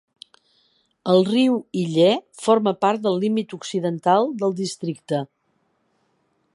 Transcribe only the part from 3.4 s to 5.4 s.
occidental del districte.